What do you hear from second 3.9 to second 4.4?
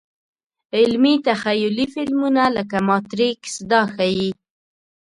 ښيي.